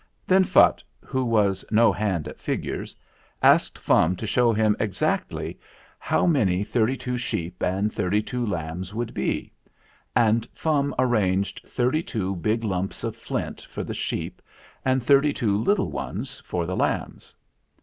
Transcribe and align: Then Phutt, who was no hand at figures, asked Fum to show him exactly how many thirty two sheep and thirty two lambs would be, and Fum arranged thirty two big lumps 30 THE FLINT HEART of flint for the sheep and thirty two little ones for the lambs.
Then 0.25 0.45
Phutt, 0.45 0.81
who 1.05 1.23
was 1.23 1.63
no 1.69 1.91
hand 1.91 2.27
at 2.27 2.41
figures, 2.41 2.95
asked 3.43 3.77
Fum 3.77 4.15
to 4.15 4.25
show 4.25 4.51
him 4.51 4.75
exactly 4.79 5.59
how 5.99 6.25
many 6.25 6.63
thirty 6.63 6.97
two 6.97 7.19
sheep 7.19 7.61
and 7.61 7.93
thirty 7.93 8.19
two 8.19 8.43
lambs 8.43 8.95
would 8.95 9.13
be, 9.13 9.53
and 10.15 10.47
Fum 10.55 10.95
arranged 10.97 11.61
thirty 11.67 12.01
two 12.01 12.35
big 12.37 12.63
lumps 12.63 13.01
30 13.01 13.11
THE 13.11 13.13
FLINT 13.21 13.43
HEART 13.43 13.51
of 13.51 13.57
flint 13.67 13.71
for 13.71 13.83
the 13.83 13.93
sheep 13.93 14.41
and 14.83 15.03
thirty 15.03 15.31
two 15.33 15.55
little 15.55 15.91
ones 15.91 16.41
for 16.45 16.65
the 16.65 16.75
lambs. 16.75 17.35